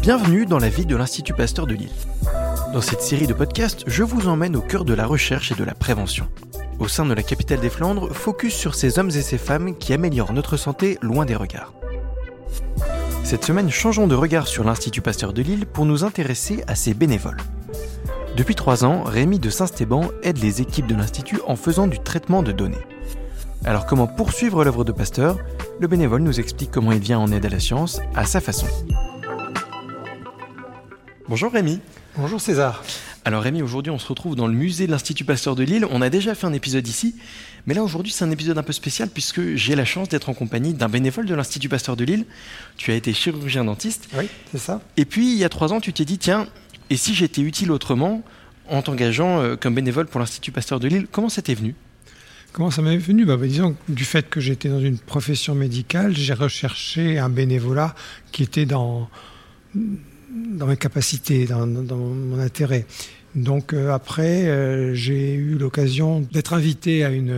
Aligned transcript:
Bienvenue 0.00 0.46
dans 0.46 0.58
la 0.58 0.68
vie 0.68 0.86
de 0.86 0.96
l'Institut 0.96 1.34
Pasteur 1.34 1.66
de 1.66 1.74
Lille. 1.74 1.90
Dans 2.72 2.80
cette 2.80 3.02
série 3.02 3.26
de 3.26 3.34
podcasts, 3.34 3.84
je 3.86 4.02
vous 4.02 4.28
emmène 4.28 4.56
au 4.56 4.60
cœur 4.60 4.84
de 4.84 4.94
la 4.94 5.06
recherche 5.06 5.52
et 5.52 5.54
de 5.54 5.64
la 5.64 5.74
prévention. 5.74 6.26
Au 6.78 6.88
sein 6.88 7.04
de 7.04 7.14
la 7.14 7.22
capitale 7.22 7.60
des 7.60 7.70
Flandres, 7.70 8.14
focus 8.14 8.54
sur 8.54 8.74
ces 8.74 8.98
hommes 8.98 9.10
et 9.10 9.22
ces 9.22 9.38
femmes 9.38 9.76
qui 9.76 9.92
améliorent 9.92 10.32
notre 10.32 10.56
santé 10.56 10.98
loin 11.02 11.24
des 11.24 11.36
regards. 11.36 11.74
Cette 13.24 13.44
semaine, 13.44 13.70
changeons 13.70 14.08
de 14.08 14.14
regard 14.14 14.46
sur 14.46 14.64
l'Institut 14.64 15.02
Pasteur 15.02 15.32
de 15.32 15.42
Lille 15.42 15.66
pour 15.66 15.84
nous 15.84 16.04
intéresser 16.04 16.64
à 16.66 16.74
ses 16.74 16.94
bénévoles. 16.94 17.40
Depuis 18.36 18.54
trois 18.54 18.84
ans, 18.84 19.02
Rémi 19.02 19.38
de 19.38 19.50
Saint-Stéban 19.50 20.10
aide 20.22 20.38
les 20.38 20.60
équipes 20.60 20.86
de 20.86 20.94
l'Institut 20.94 21.40
en 21.46 21.56
faisant 21.56 21.86
du 21.86 21.98
traitement 21.98 22.42
de 22.42 22.52
données. 22.52 22.86
Alors 23.64 23.86
comment 23.86 24.06
poursuivre 24.06 24.64
l'œuvre 24.64 24.84
de 24.84 24.92
Pasteur? 24.92 25.38
Le 25.82 25.88
bénévole 25.88 26.22
nous 26.22 26.38
explique 26.38 26.70
comment 26.70 26.92
il 26.92 27.00
vient 27.00 27.18
en 27.18 27.32
aide 27.32 27.44
à 27.44 27.48
la 27.48 27.58
science 27.58 28.00
à 28.14 28.24
sa 28.24 28.40
façon. 28.40 28.68
Bonjour 31.28 31.50
Rémi. 31.50 31.80
Bonjour 32.16 32.40
César. 32.40 32.84
Alors 33.24 33.42
Rémi, 33.42 33.62
aujourd'hui 33.62 33.90
on 33.90 33.98
se 33.98 34.06
retrouve 34.06 34.36
dans 34.36 34.46
le 34.46 34.52
musée 34.52 34.86
de 34.86 34.92
l'Institut 34.92 35.24
Pasteur 35.24 35.56
de 35.56 35.64
Lille. 35.64 35.84
On 35.90 36.00
a 36.00 36.08
déjà 36.08 36.36
fait 36.36 36.46
un 36.46 36.52
épisode 36.52 36.86
ici, 36.86 37.16
mais 37.66 37.74
là 37.74 37.82
aujourd'hui 37.82 38.12
c'est 38.12 38.24
un 38.24 38.30
épisode 38.30 38.58
un 38.58 38.62
peu 38.62 38.72
spécial 38.72 39.08
puisque 39.08 39.56
j'ai 39.56 39.74
la 39.74 39.84
chance 39.84 40.08
d'être 40.08 40.28
en 40.28 40.34
compagnie 40.34 40.72
d'un 40.72 40.88
bénévole 40.88 41.26
de 41.26 41.34
l'Institut 41.34 41.68
Pasteur 41.68 41.96
de 41.96 42.04
Lille. 42.04 42.26
Tu 42.76 42.92
as 42.92 42.94
été 42.94 43.12
chirurgien 43.12 43.64
dentiste. 43.64 44.08
Oui, 44.16 44.28
c'est 44.52 44.60
ça. 44.60 44.82
Et 44.96 45.04
puis 45.04 45.32
il 45.32 45.38
y 45.38 45.42
a 45.42 45.48
trois 45.48 45.72
ans 45.72 45.80
tu 45.80 45.92
t'es 45.92 46.04
dit 46.04 46.18
tiens, 46.18 46.46
et 46.90 46.96
si 46.96 47.12
j'étais 47.12 47.42
utile 47.42 47.72
autrement 47.72 48.22
en 48.68 48.82
t'engageant 48.82 49.40
euh, 49.40 49.56
comme 49.56 49.74
bénévole 49.74 50.06
pour 50.06 50.20
l'Institut 50.20 50.52
Pasteur 50.52 50.78
de 50.78 50.86
Lille, 50.86 51.08
comment 51.10 51.28
c'était 51.28 51.54
venu? 51.54 51.74
Comment 52.52 52.70
ça 52.70 52.82
m'est 52.82 52.98
venu 52.98 53.24
bah, 53.24 53.36
bah, 53.36 53.46
Disons 53.46 53.74
du 53.88 54.04
fait 54.04 54.28
que 54.28 54.40
j'étais 54.40 54.68
dans 54.68 54.80
une 54.80 54.98
profession 54.98 55.54
médicale, 55.54 56.14
j'ai 56.14 56.34
recherché 56.34 57.18
un 57.18 57.30
bénévolat 57.30 57.94
qui 58.30 58.42
était 58.42 58.66
dans 58.66 59.08
dans 59.74 60.66
mes 60.66 60.76
capacités, 60.76 61.46
dans, 61.46 61.66
mon 61.66 62.38
intérêt. 62.38 62.86
Donc 63.34 63.72
euh, 63.72 63.92
après, 63.92 64.46
euh, 64.46 64.94
j'ai 64.94 65.34
eu 65.34 65.56
l'occasion 65.56 66.20
d'être 66.20 66.52
invité 66.52 67.04
à 67.04 67.10
une, 67.10 67.34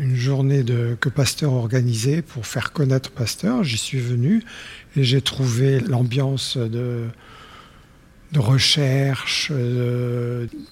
une, 0.00 0.16
journée 0.16 0.64
que 0.98 1.08
Pasteur 1.08 1.52
organisait 1.52 2.22
pour 2.22 2.46
faire 2.46 2.72
connaître 2.72 3.10
Pasteur. 3.10 3.62
J'y 3.62 3.78
suis 3.78 4.00
venu 4.00 4.42
et 4.96 5.04
j'ai 5.04 5.20
trouvé 5.20 5.78
l'ambiance 5.80 6.56
de, 6.56 7.04
de 8.32 8.38
recherche 8.40 9.52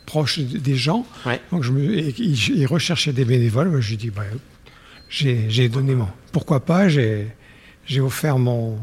proche 0.04 0.38
des 0.38 0.76
gens. 0.76 1.06
Donc 1.50 1.62
je 1.62 1.72
me, 1.72 1.98
et, 1.98 2.66
recherchaient 2.66 3.12
des 3.12 3.24
bénévoles. 3.24 3.68
Moi, 3.68 3.80
je 3.80 3.90
lui 3.90 3.96
dit, 3.96 4.10
bah, 4.10 4.24
j'ai 5.08 5.68
donné 5.68 5.94
mon... 5.94 6.08
Pourquoi 6.32 6.60
pas 6.60 6.88
J'ai 6.88 7.30
offert 8.00 8.38
mon, 8.38 8.78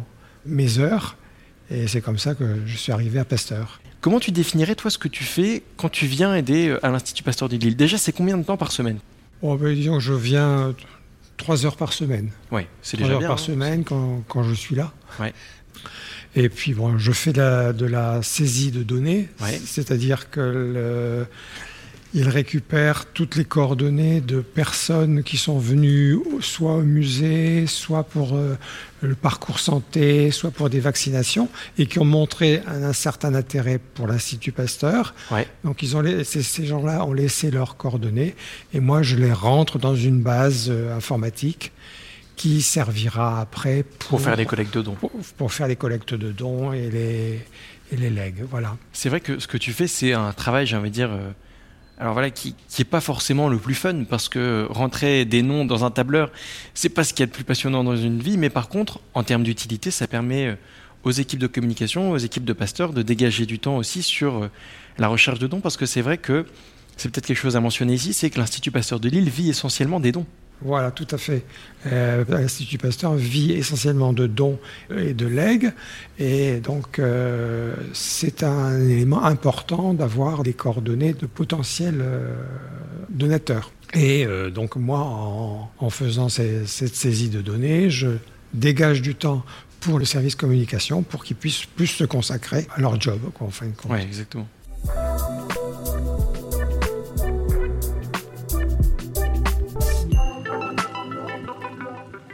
mes 0.45 0.80
heures 0.80 1.17
et 1.73 1.88
c'est 1.88 2.02
comme 2.02 2.17
ça 2.17 2.35
que 2.35 2.61
je 2.65 2.77
suis 2.77 2.91
arrivé 2.91 3.19
à 3.19 3.25
Pasteur. 3.25 3.80
Comment 4.02 4.19
tu 4.19 4.31
définirais, 4.31 4.75
toi, 4.75 4.91
ce 4.91 4.97
que 4.97 5.08
tu 5.08 5.23
fais 5.23 5.63
quand 5.77 5.89
tu 5.89 6.05
viens 6.05 6.35
aider 6.35 6.67
euh, 6.67 6.85
à 6.85 6.89
l'Institut 6.89 7.23
Pasteur 7.23 7.49
de 7.49 7.55
Lille? 7.55 7.75
Déjà, 7.75 7.97
c'est 7.97 8.11
combien 8.11 8.37
de 8.37 8.43
temps 8.43 8.58
par 8.58 8.71
semaine? 8.71 8.99
Oh, 9.41 9.55
ben, 9.55 9.73
Disons 9.73 9.95
que 9.95 10.03
je 10.03 10.13
viens 10.13 10.75
trois 11.37 11.65
heures 11.65 11.77
par 11.77 11.93
semaine. 11.93 12.30
Oui, 12.52 12.63
c'est 12.81 12.97
déjà 12.97 13.13
heures 13.13 13.19
bien, 13.19 13.30
par 13.30 13.37
hein. 13.37 13.41
semaine 13.41 13.83
quand, 13.83 14.23
quand, 14.27 14.43
je 14.43 14.53
suis 14.53 14.75
là. 14.75 14.91
Ouais. 15.19 15.33
Et 16.36 16.50
puis, 16.50 16.73
bon, 16.73 16.98
je 16.98 17.12
fais 17.12 17.31
de 17.34 17.39
la, 17.42 17.73
de 17.73 17.86
la 17.86 18.22
saisie 18.23 18.72
de 18.72 18.84
données, 18.84 19.30
Ouais. 19.42 19.59
c'est-à-dire 19.66 20.30
que 20.31 20.39
le, 20.39 21.26
il 22.16 22.28
récupère 22.30 23.06
toutes 23.12 23.36
les 23.36 23.45
coordonnées 23.45 24.22
de 24.22 24.42
personnes 24.42 25.23
qui 25.23 25.38
sont 25.38 25.58
venues 25.58 26.17
soit 26.42 26.73
au 26.76 26.81
musée, 26.84 27.66
soit 27.67 28.04
pour 28.04 28.36
euh, 28.36 28.56
le 29.02 29.16
parcours 29.16 29.59
santé, 29.59 30.30
soit 30.31 30.52
pour 30.52 30.70
des 30.70 30.80
vaccinations, 30.80 31.50
et 31.78 31.86
qui 31.88 31.98
ont 32.00 32.06
montré 32.06 32.61
un, 32.67 32.84
un 32.84 32.94
certain 32.94 33.34
intérêt 33.36 33.80
pour 33.95 34.06
l'Institut 34.08 34.52
Pasteur. 34.52 35.14
Ouais. 35.31 35.48
Donc 35.64 35.81
ils 35.84 35.95
ont 35.98 36.04
ces 36.23 36.66
gens-là 36.66 37.04
ont 37.05 37.14
laissé 37.14 37.49
leurs 37.52 37.77
coordonnées, 37.77 38.36
et 38.73 38.80
moi 38.80 39.02
je 39.04 39.16
les 39.16 39.33
rentre 39.33 39.77
dans 39.80 39.95
une 39.95 40.22
base 40.22 40.67
euh, 40.70 40.95
informatique 40.95 41.72
qui 42.36 42.61
servira 42.61 43.42
après 43.42 43.83
pour, 43.83 44.10
Pour 44.10 44.21
faire 44.21 44.38
des 44.38 44.45
collectes 44.45 44.76
de 44.76 44.82
dons. 44.82 44.95
pour, 44.95 45.11
pour 45.38 45.54
faire 45.54 45.67
les 45.67 45.76
collectes 45.76 46.14
de 46.14 46.32
dons 46.32 46.73
et 46.73 46.89
les, 46.89 47.39
et 47.92 47.98
les 47.98 48.10
legs. 48.10 48.44
Voilà. 48.49 48.77
C'est 48.92 49.10
vrai 49.10 49.21
que 49.21 49.39
ce 49.39 49.48
que 49.48 49.58
tu 49.58 49.71
fais, 49.71 49.88
c'est 49.88 50.14
un 50.14 50.33
travail, 50.33 50.66
j'ai 50.66 50.76
envie 50.76 50.89
de 50.89 50.95
dire, 50.95 51.11
euh, 51.11 51.32
alors 51.99 52.14
voilà, 52.14 52.32
qui 52.32 52.55
n'est 52.77 52.86
pas 52.86 53.02
forcément 53.02 53.49
le 53.49 53.58
plus 53.58 53.76
fun, 53.76 54.04
parce 54.10 54.30
que 54.30 54.67
rentrer 54.70 55.26
des 55.26 55.42
noms 55.42 55.66
dans 55.66 55.86
un 55.86 55.92
tableur, 55.92 56.32
c'est 56.73 56.89
pas 56.89 57.04
ce 57.04 57.14
qu'il 57.14 57.22
y 57.22 57.23
a 57.23 57.27
de 57.27 57.32
plus 57.32 57.43
passionnant 57.43 57.83
dans 57.83 57.95
une 57.95 58.20
vie, 58.20 58.38
mais 58.38 58.49
par 58.49 58.67
contre, 58.67 58.99
en 59.14 59.23
termes 59.23 59.43
d'utilité, 59.43 59.92
ça 59.92 60.08
permet 60.08 60.48
euh, 60.48 60.55
aux 61.04 61.11
équipes 61.11 61.39
de 61.39 61.48
communication, 61.48 62.11
aux 62.11 62.17
équipes 62.17 62.45
de 62.45 62.54
pasteurs, 62.54 62.93
de 62.93 63.02
dégager 63.02 63.45
du 63.45 63.60
temps 63.60 63.77
aussi 63.77 64.02
sur 64.02 64.43
euh, 64.43 64.48
la 64.98 65.08
recherche 65.08 65.39
de 65.39 65.48
dons, 65.48 65.61
parce 65.61 65.77
que 65.77 65.86
c'est 65.86 66.02
vrai 66.02 66.17
que 66.17 66.45
c'est 66.98 67.11
peut-être 67.11 67.26
quelque 67.26 67.38
chose 67.38 67.55
à 67.55 67.60
mentionner 67.60 67.93
ici, 67.93 68.14
c'est 68.14 68.30
que 68.30 68.39
l'Institut 68.39 68.72
Pasteur 68.72 68.99
de 68.99 69.10
Lille 69.10 69.30
vit 69.30 69.49
essentiellement 69.49 69.99
des 69.99 70.11
dons. 70.11 70.26
Voilà, 70.63 70.91
tout 70.91 71.07
à 71.11 71.17
fait. 71.17 71.43
Euh, 71.87 72.23
L'Institut 72.29 72.77
Pasteur 72.77 73.15
vit 73.15 73.51
essentiellement 73.51 74.13
de 74.13 74.27
dons 74.27 74.59
et 74.95 75.13
de 75.13 75.27
legs, 75.27 75.73
et 76.19 76.59
donc 76.59 76.99
euh, 76.99 77.75
c'est 77.93 78.43
un 78.43 78.79
élément 78.81 79.23
important 79.23 79.93
d'avoir 79.93 80.43
des 80.43 80.53
coordonnées 80.53 81.13
de 81.13 81.25
potentiels 81.25 81.99
euh, 82.01 82.33
donateurs. 83.09 83.71
Et 83.93 84.25
euh, 84.25 84.49
donc 84.49 84.75
moi, 84.75 84.99
en, 84.99 85.89
faisant 85.89 86.29
cette 86.29 86.67
saisie 86.95 87.30
de 87.30 87.41
données, 87.41 87.89
je 87.89 88.09
dégage 88.53 89.01
du 89.01 89.15
temps 89.15 89.43
pour 89.81 89.99
le 89.99 90.05
service 90.05 90.35
communication 90.35 91.03
pour 91.03 91.23
qu'ils 91.23 91.35
puissent 91.35 91.65
plus 91.65 91.87
se 91.87 92.05
consacrer 92.05 92.67
à 92.75 92.80
leur 92.80 92.99
job, 92.99 93.19
en 93.39 93.49
fin 93.49 93.67
de 93.67 93.71
compte. 93.71 93.91
Ouais, 93.91 94.01
exactement. 94.01 94.47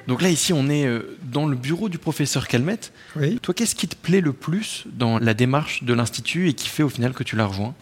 Donc 0.10 0.22
là, 0.22 0.30
ici, 0.30 0.52
on 0.52 0.68
est 0.70 0.86
euh, 0.86 1.18
dans 1.32 1.46
le 1.46 1.56
bureau 1.56 1.88
du 1.88 1.98
professeur 2.00 2.48
Calmette. 2.48 2.92
Oui. 3.16 3.40
Toi, 3.42 3.54
qu'est-ce 3.54 3.76
qui 3.76 3.88
te 3.88 3.96
plaît 3.96 4.22
le 4.22 4.34
plus 4.34 4.84
dans 4.92 5.20
la 5.20 5.34
démarche 5.34 5.84
de 5.84 5.94
l'Institut 5.94 6.50
et 6.50 6.54
qui 6.54 6.68
fait 6.68 6.84
au 6.84 6.90
final 6.90 7.14
que 7.14 7.24
tu 7.24 7.36
l'as 7.38 7.46
rejoint 7.46 7.74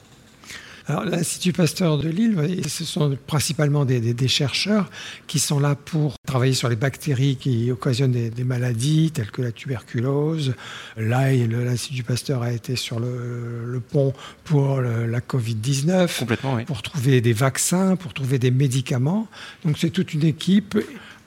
Alors, 0.88 1.06
l'Institut 1.06 1.54
Pasteur 1.54 1.98
de 1.98 2.10
Lille, 2.10 2.62
ce 2.68 2.84
sont 2.84 3.18
principalement 3.28 3.86
des, 3.86 4.00
des- 4.02 4.14
des 4.14 4.28
chercheurs 4.28 4.90
qui 5.28 5.40
sont 5.40 5.60
là 5.60 5.76
pour 5.76 6.16
travailler 6.26 6.54
sur 6.54 6.68
les 6.70 6.76
bactéries 6.76 7.38
qui 7.38 7.72
occasionnent 7.72 8.12
des, 8.12 8.30
des 8.30 8.44
maladies 8.44 9.12
telles 9.12 9.32
que 9.32 9.42
la 9.42 9.52
tuberculose. 9.54 10.54
Là, 10.98 11.32
l'Institut 11.34 12.04
Pasteur 12.04 12.42
a 12.42 12.52
été 12.52 12.76
sur 12.76 13.00
le, 13.00 13.64
le 13.66 13.80
pont 13.80 14.14
pour 14.44 14.82
le- 14.82 15.06
la 15.08 15.22
Covid-19, 15.22 16.20
Complètement, 16.20 16.56
oui. 16.56 16.66
pour 16.66 16.82
trouver 16.82 17.22
des 17.22 17.34
vaccins, 17.34 17.96
pour 17.96 18.14
trouver 18.14 18.38
des 18.38 18.52
médicaments. 18.52 19.28
Donc, 19.64 19.78
c'est 19.78 19.92
toute 19.92 20.14
une 20.14 20.26
équipe. 20.26 20.78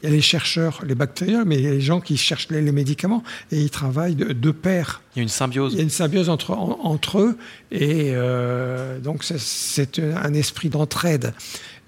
Il 0.02 0.08
y 0.08 0.12
a 0.12 0.14
les 0.14 0.22
chercheurs, 0.22 0.82
les 0.86 0.94
bactériologues, 0.94 1.46
mais 1.46 1.56
il 1.56 1.62
y 1.62 1.66
a 1.66 1.70
les 1.72 1.80
gens 1.80 2.00
qui 2.00 2.16
cherchent 2.16 2.48
les, 2.50 2.62
les 2.62 2.72
médicaments 2.72 3.22
et 3.52 3.60
ils 3.60 3.70
travaillent 3.70 4.14
de, 4.14 4.32
de 4.32 4.50
pair. 4.50 5.02
Il 5.14 5.18
y 5.18 5.20
a 5.20 5.22
une 5.22 5.28
symbiose. 5.28 5.74
Il 5.74 5.76
y 5.76 5.80
a 5.80 5.82
une 5.82 5.90
symbiose 5.90 6.28
entre, 6.30 6.52
en- 6.52 6.78
entre 6.84 7.18
eux 7.20 7.38
et 7.70 8.12
euh, 8.14 8.98
donc 8.98 9.24
c'est- 9.24 9.98
un 9.98 10.32
esprit 10.34 10.68
d'entraide. 10.70 11.34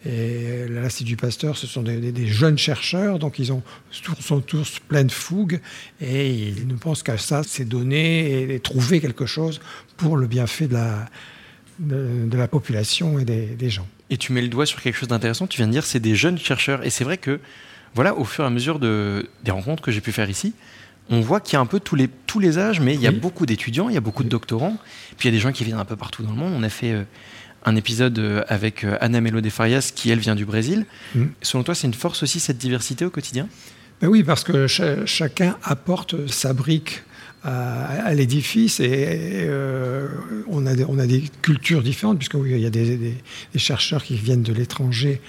Et 0.05 0.67
l'Institut 0.69 1.17
Pasteur, 1.17 1.57
ce 1.57 1.67
sont 1.69 1.83
des, 1.83 1.97
des- 1.99 2.11
des 2.13 2.27
jeunes 2.27 2.59
chercheurs, 2.59 3.19
donc 3.21 3.39
ils 3.39 3.53
ont, 3.53 3.63
sont 4.21 4.41
tous 4.41 4.79
pleins 4.89 5.05
de 5.05 5.13
fougue 5.13 5.61
et 6.01 6.29
ils 6.29 6.67
ne 6.67 6.75
pensent 6.75 7.05
qu'à 7.05 7.19
ça, 7.19 7.43
c'est 7.47 7.65
donner 7.65 8.31
et, 8.33 8.55
et 8.57 8.61
trouver 8.61 9.01
quelque 9.01 9.27
chose 9.27 9.61
pour 9.97 10.17
le 10.17 10.27
bienfait 10.27 10.67
de 10.67 10.75
la, 10.75 11.07
de, 11.79 12.27
de 12.27 12.37
la 12.37 12.49
population 12.49 13.21
et 13.21 13.25
des, 13.25 13.47
des 13.47 13.71
gens. 13.71 13.87
Et 14.11 14.17
tu 14.17 14.33
mets 14.33 14.43
le 14.43 14.49
doigt 14.49 14.67
sur 14.67 14.83
quelque 14.83 14.97
chose 14.99 15.09
d'intéressant. 15.09 15.47
Tu 15.47 15.59
viens 15.59 15.69
de 15.69 15.73
dire 15.73 15.87
c'est 15.87 16.01
des 16.01 16.17
jeunes 16.17 16.37
chercheurs. 16.37 16.85
Et 16.85 16.91
c'est 16.91 17.05
vrai 17.05 17.17
que, 17.17 17.39
voilà, 17.95 18.15
au 18.17 18.25
fur 18.25 18.45
et 18.45 18.47
à 18.47 18.51
mesure 18.51 18.79
de, 18.79 19.29
des 19.45 19.51
rencontres 19.51 19.83
que 19.83 19.91
j'ai 19.93 20.01
pu 20.01 20.13
faire 20.13 20.29
ici, 20.31 20.53
on 21.11 21.21
voit 21.21 21.41
qu'il 21.41 21.55
y 21.55 21.57
a 21.57 21.61
un 21.61 21.67
peu 21.67 21.81
tous 21.81 21.97
les, 21.97 22.09
tous 22.27 22.39
les 22.39 22.59
âges, 22.59 22.81
mais 22.81 22.95
il 22.95 23.01
y 23.01 23.07
a 23.07 23.11
Oui. 23.11 23.19
beaucoup 23.19 23.45
d'étudiants, 23.45 23.89
il 23.89 23.95
y 23.95 23.99
a 23.99 24.01
beaucoup 24.01 24.23
de 24.25 24.29
doctorants. 24.29 24.77
Puis 25.19 25.29
il 25.29 25.33
y 25.33 25.35
a 25.35 25.37
des 25.37 25.43
gens 25.43 25.53
qui 25.53 25.65
viennent 25.65 25.79
un 25.79 25.85
peu 25.85 25.97
partout 25.97 26.23
dans 26.23 26.31
le 26.31 26.37
monde. 26.37 26.55
On 26.57 26.63
a 26.63 26.69
fait 26.69 26.93
euh, 26.93 27.03
un 27.67 27.77
épisode 27.77 28.19
euh, 28.19 28.45
avec 28.49 28.85
euh, 28.85 28.97
Anna 29.01 29.21
Melo 29.21 29.41
de 29.41 29.51
Farias, 29.51 29.93
qui 29.95 30.11
elle 30.11 30.21
vient 30.21 30.37
du 30.37 30.45
Brésil. 30.47 30.87
Mm. 31.15 31.25
Selon 31.43 31.65
toi, 31.65 31.75
c'est 31.75 31.87
une 31.87 31.93
force 31.95 32.23
aussi 32.23 32.41
cette 32.41 32.57
diversité 32.59 33.05
au 33.05 33.11
quotidien? 33.11 33.49
Ben 34.01 34.09
oui, 34.09 34.23
parce 34.23 34.43
que 34.45 34.67
cha- 34.67 35.05
chacun 35.07 35.57
apporte 35.63 36.29
sa 36.29 36.53
brique 36.55 37.03
à, 37.45 37.85
à 38.07 38.15
l'édifice 38.15 38.79
et, 38.81 38.89
euh, 39.49 40.09
on, 40.49 40.65
a 40.67 40.75
des, 40.75 40.85
on 40.89 40.99
a 40.99 41.07
des 41.07 41.25
cultures 41.43 41.83
différentes, 41.83 42.19
puisque 42.19 42.35
oui, 42.35 42.53
il 42.53 42.61
y 42.61 42.67
a 42.67 42.71
des, 42.71 42.97
des- 42.97 43.17
des 43.53 43.59
chercheurs 43.59 44.03
qui 44.05 44.15
viennent 44.17 44.43
de 44.45 44.53
l'étranger 44.53 45.21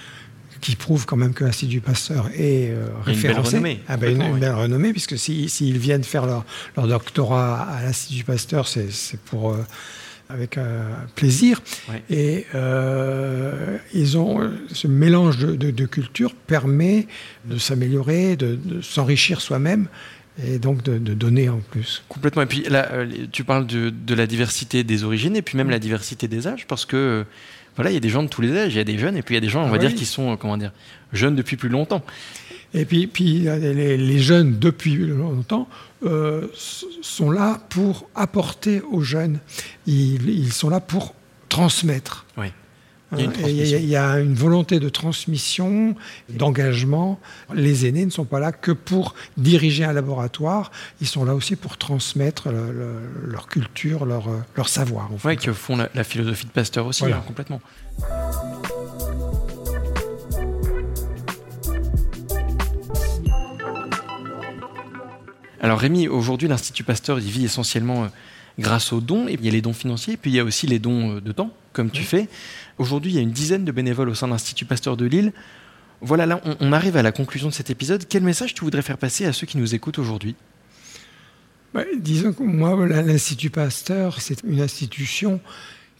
qui 0.64 0.76
prouvent 0.76 1.04
quand 1.04 1.18
même 1.18 1.34
que 1.34 1.44
l'Institut 1.44 1.82
Pasteur 1.82 2.30
est 2.34 2.70
euh, 2.70 2.86
a 2.86 3.10
une 3.10 3.20
belle 3.20 3.32
référencé. 3.32 3.56
renommée, 3.56 3.80
Ah 3.86 3.98
ben, 3.98 4.16
une, 4.16 4.32
oui. 4.32 4.40
belle 4.40 4.54
renommée, 4.54 4.92
puisque 4.92 5.18
s'ils 5.18 5.50
si, 5.50 5.66
s'ils 5.66 5.78
viennent 5.78 6.04
faire 6.04 6.24
leur, 6.24 6.44
leur 6.76 6.86
doctorat 6.88 7.60
à 7.62 7.82
l'Institut 7.82 8.24
Pasteur, 8.24 8.66
c'est 8.66 9.20
pour... 9.26 9.52
euh, 9.52 9.58
avec 10.30 10.56
euh, 10.56 10.90
plaisir. 11.14 11.60
Ouais. 11.90 12.02
Et 12.08 12.46
euh, 12.54 13.76
ils 13.92 14.16
ont 14.16 14.50
ce 14.72 14.86
mélange 14.88 15.36
de, 15.36 15.54
de, 15.54 15.70
de 15.70 15.84
cultures 15.84 16.34
permet 16.34 17.06
de 17.44 17.58
s'améliorer, 17.58 18.34
de, 18.34 18.56
de 18.56 18.80
s'enrichir 18.80 19.42
soi-même 19.42 19.86
et 20.42 20.58
donc 20.58 20.82
de, 20.82 20.96
donner 21.14 21.50
en 21.50 21.60
plus. 21.70 22.02
Complètement. 22.08 22.42
Et 22.42 22.46
puis 22.46 22.64
là, 22.70 22.88
tu 23.32 23.44
parles 23.44 23.66
de, 23.66 23.90
de, 23.90 24.14
la 24.14 24.26
diversité 24.26 24.82
des 24.82 25.04
origines 25.04 25.36
et 25.36 25.42
puis 25.42 25.58
même 25.58 25.68
la 25.68 25.78
diversité 25.78 26.26
des 26.26 26.48
âges, 26.48 26.66
parce 26.66 26.86
que 26.86 27.26
voilà, 27.76 27.90
il 27.90 27.94
y 27.94 27.96
a 27.96 28.00
des 28.00 28.08
gens 28.08 28.22
de 28.22 28.28
tous 28.28 28.40
les 28.40 28.56
âges, 28.56 28.74
il 28.74 28.76
y 28.76 28.80
a 28.80 28.84
des 28.84 28.98
jeunes 28.98 29.16
et 29.16 29.22
puis 29.22 29.34
il 29.34 29.36
y 29.36 29.38
a 29.38 29.40
des 29.40 29.48
gens, 29.48 29.64
on 29.64 29.68
va 29.68 29.76
ah 29.76 29.78
dire, 29.78 29.94
qui 29.94 30.06
sont 30.06 30.36
comment 30.36 30.56
dire, 30.56 30.72
jeunes 31.12 31.36
depuis 31.36 31.56
plus 31.56 31.68
longtemps. 31.68 32.02
Et 32.72 32.84
puis, 32.84 33.06
puis 33.06 33.40
les, 33.40 33.96
les 33.96 34.18
jeunes 34.18 34.58
depuis 34.58 34.96
longtemps 34.96 35.68
euh, 36.04 36.48
sont 37.02 37.30
là 37.30 37.60
pour 37.68 38.08
apporter 38.14 38.80
aux 38.80 39.02
jeunes. 39.02 39.38
Ils, 39.86 40.28
ils 40.28 40.52
sont 40.52 40.68
là 40.68 40.80
pour 40.80 41.14
transmettre. 41.48 42.26
Oui. 42.36 42.48
Il 43.18 43.86
y, 43.86 43.96
a 43.96 44.18
une 44.18 44.34
volonté 44.34 44.80
de 44.80 44.88
transmission, 44.88 45.94
d'engagement. 46.28 47.18
Les 47.54 47.86
aînés 47.86 48.04
ne 48.04 48.10
sont 48.10 48.24
pas 48.24 48.40
là 48.40 48.52
que 48.52 48.72
pour 48.72 49.14
diriger 49.36 49.84
un 49.84 49.92
laboratoire, 49.92 50.70
ils 51.00 51.06
sont 51.06 51.24
là 51.24 51.34
aussi 51.34 51.56
pour 51.56 51.76
transmettre 51.76 52.48
leur 53.26 53.46
culture, 53.46 54.04
leur, 54.04 54.28
leur 54.56 54.68
savoir. 54.68 55.10
Oui, 55.24 55.36
qui 55.36 55.48
font 55.48 55.76
la, 55.76 56.04
philosophie 56.04 56.46
de 56.46 56.50
Pasteur 56.50 56.86
aussi, 56.86 57.04
hein, 57.04 57.22
complètement. 57.26 57.60
Alors 65.64 65.78
Rémi, 65.78 66.08
aujourd'hui 66.08 66.46
l'Institut 66.46 66.84
Pasteur 66.84 67.18
il 67.18 67.30
vit 67.30 67.46
essentiellement 67.46 68.04
euh, 68.04 68.08
grâce 68.58 68.92
aux 68.92 69.00
dons. 69.00 69.28
Et 69.28 69.32
il 69.32 69.44
y 69.46 69.48
a 69.48 69.50
les 69.50 69.62
dons 69.62 69.72
financiers, 69.72 70.18
puis 70.18 70.30
il 70.30 70.34
y 70.34 70.40
a 70.40 70.44
aussi 70.44 70.66
les 70.66 70.78
dons 70.78 71.16
euh, 71.16 71.20
de 71.22 71.32
temps, 71.32 71.50
comme 71.74 71.90
tu 71.90 72.02
fais. 72.02 72.28
Aujourd'hui, 72.78 73.12
il 73.12 73.14
y 73.16 73.18
a 73.18 73.22
une 73.22 73.32
dizaine 73.32 73.66
de 73.66 73.72
bénévoles 73.72 74.08
au 74.08 74.14
sein 74.14 74.26
de 74.26 74.32
l'Institut 74.32 74.64
Pasteur 74.64 74.96
de 74.96 75.04
Lille. 75.04 75.34
Voilà, 76.00 76.24
là, 76.24 76.40
on, 76.60 76.72
arrive 76.72 76.96
à 76.96 77.02
la 77.02 77.12
conclusion 77.12 77.48
de 77.48 77.52
cet 77.52 77.68
épisode. 77.68 78.04
Quel 78.08 78.22
message 78.22 78.54
tu 78.54 78.64
voudrais 78.64 78.82
faire 78.82 78.98
passer 78.98 79.26
à 79.26 79.32
ceux 79.32 79.46
qui 79.46 79.58
nous 79.58 79.74
écoutent 79.74 79.98
aujourd'hui? 79.98 80.34
Bah, 81.74 81.82
Disons 81.98 82.32
que 82.32 82.42
moi, 82.42 82.86
l'Institut 82.86 83.50
Pasteur, 83.50 84.20
c'est 84.20 84.42
une 84.44 84.60
institution 84.60 85.40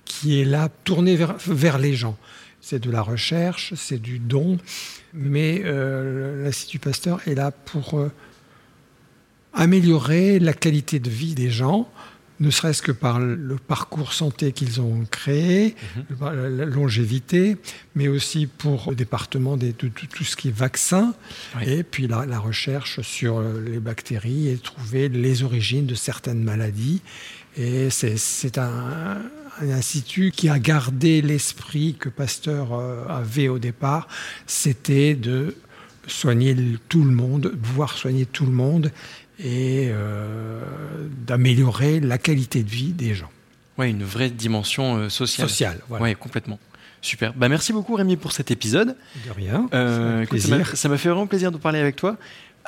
qui 0.04 0.40
est 0.40 0.44
là, 0.44 0.68
tournée 0.84 1.16
vers, 1.16 1.78
les 1.78 1.94
gens. 1.94 2.16
C'est 2.60 2.78
de 2.78 2.90
la 2.90 3.02
recherche, 3.02 3.74
c'est 3.76 4.00
du 4.00 4.18
don, 4.18 4.58
mais 5.12 5.62
euh, 5.64 6.44
l'Institut 6.44 6.78
Pasteur 6.78 7.20
est 7.26 7.34
là 7.34 7.50
pour 7.50 7.98
euh, 7.98 8.10
améliorer 9.52 10.38
la 10.38 10.52
qualité 10.52 10.98
de 10.98 11.10
vie 11.10 11.34
des 11.34 11.50
gens, 11.50 11.88
ne 12.44 12.50
serait-ce 12.50 12.82
que 12.82 12.92
par 12.92 13.18
le 13.18 13.56
parcours 13.56 14.12
santé 14.12 14.52
qu'ils 14.52 14.80
ont 14.80 15.04
créé, 15.10 15.74
mhm. 15.96 16.56
la 16.56 16.64
longévité, 16.66 17.56
mais 17.94 18.08
aussi 18.08 18.46
pour 18.46 18.90
le 18.90 18.96
département 18.96 19.56
de, 19.56 19.70
tout 19.70 20.24
ce 20.24 20.36
qui 20.36 20.48
est 20.48 20.56
vaccin, 20.56 21.14
et 21.64 21.82
puis 21.82 22.06
la, 22.06 22.38
recherche 22.38 23.00
sur 23.00 23.40
les 23.40 23.78
bactéries 23.78 24.48
et 24.48 24.56
trouver 24.56 25.08
les 25.08 25.42
origines 25.42 25.86
de 25.86 25.94
certaines 25.94 26.42
maladies. 26.42 27.00
Et 27.56 27.88
c'est 27.90 28.58
un, 28.58 29.22
institut 29.62 30.32
qui 30.32 30.48
a 30.48 30.58
gardé 30.58 31.22
l'esprit 31.22 31.94
que 31.96 32.08
Pasteur 32.08 32.72
euh, 32.72 33.06
avait 33.08 33.46
au 33.46 33.60
départ, 33.60 34.08
c'était 34.48 35.14
de 35.14 35.54
soigner 36.08 36.56
tout 36.88 37.04
le 37.04 37.12
monde, 37.12 37.42
de 37.42 37.48
pouvoir 37.50 37.96
soigner 37.96 38.26
tout 38.26 38.46
le 38.46 38.52
monde 38.52 38.90
et 39.38 39.88
euh, 39.90 40.60
d'améliorer 41.26 42.00
la 42.00 42.18
qualité 42.18 42.62
de 42.62 42.70
vie 42.70 42.92
des 42.92 43.14
gens. 43.14 43.30
Oui, 43.78 43.90
une 43.90 44.04
vraie 44.04 44.30
dimension 44.30 44.96
euh, 44.96 45.08
sociale. 45.08 45.48
Sociale, 45.48 45.80
voilà. 45.88 46.04
Oui, 46.04 46.14
complètement. 46.14 46.58
Super. 47.02 47.34
Bah, 47.34 47.48
merci 47.48 47.72
beaucoup 47.72 47.94
Rémi 47.94 48.16
pour 48.16 48.32
cet 48.32 48.50
épisode. 48.50 48.96
De 49.26 49.32
rien. 49.32 49.68
Euh, 49.74 50.24
ça 50.74 50.88
m'a 50.88 50.96
fait 50.96 51.08
vraiment 51.08 51.26
plaisir 51.26 51.52
de 51.52 51.58
parler 51.58 51.78
avec 51.78 51.96
toi. 51.96 52.16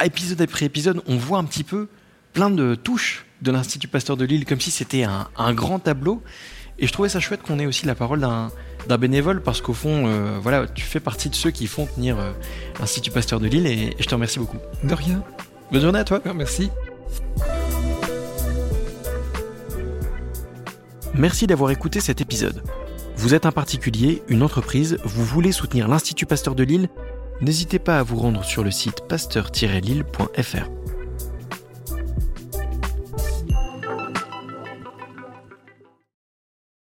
Épisode 0.05 0.41
après 0.43 0.67
épisode, 0.67 1.03
on 1.07 1.17
voit 1.17 1.39
un 1.39 1.45
petit 1.45 1.65
peu 1.65 1.89
plein 2.35 2.51
de 2.51 2.75
touches 2.75 3.25
de 3.41 3.51
l'Institut 3.51 3.89
Pasteur 3.89 4.17
de 4.17 4.27
Lille, 4.27 4.45
comme 4.45 4.61
si 4.61 4.71
c'était 4.71 5.05
un, 5.05 5.29
un, 5.39 5.55
grand 5.55 5.79
tableau. 5.79 6.23
Et 6.79 6.87
je 6.87 6.93
trouvais 6.93 7.09
ça 7.09 7.21
chouette 7.21 7.41
qu'on 7.41 7.59
ait 7.59 7.65
aussi 7.65 7.87
la 7.87 7.95
parole 7.95 8.21
d'un 8.21 8.99
bénévole, 8.99 9.43
parce 9.43 9.63
qu'au 9.63 9.73
fond, 9.73 10.39
voilà, 10.43 10.67
tu 10.67 10.85
fais 10.85 11.01
partie 11.01 11.31
de 11.31 11.35
ceux 11.35 11.51
qui 11.51 11.67
font 11.67 11.87
tenir 11.87 12.19
l'Institut 12.79 13.11
Pasteur 13.11 13.41
de 13.41 13.47
Lille, 13.47 13.67
et, 13.67 13.71
et 13.71 13.97
je 13.99 14.07
te 14.07 14.15
remercie 14.15 14.39
beaucoup. 14.39 14.59
De 14.85 14.93
rien. 14.93 15.25
Bonne 15.71 15.83
journée 15.83 15.99
à 15.99 16.05
toi. 16.05 16.21
Merci. 16.35 16.71
Merci 21.15 21.47
d'avoir 21.47 21.71
écouté 21.71 22.01
cet 22.01 22.21
épisode. 22.21 22.63
Vous 23.17 23.35
êtes 23.35 23.47
un 23.47 23.53
particulier, 23.53 24.23
une 24.29 24.43
entreprise, 24.43 24.99
vous 25.05 25.25
voulez 25.25 25.51
soutenir 25.51 25.89
l'Institut 25.89 26.27
Pasteur 26.27 26.55
de 26.55 26.63
Lille? 26.63 26.89
N'hésitez 27.41 27.79
pas 27.79 27.99
à 27.99 28.03
vous 28.03 28.17
rendre 28.17 28.45
sur 28.45 28.63
le 28.63 28.71
site 28.71 29.03
pasteur-lille.fr. 29.09 30.76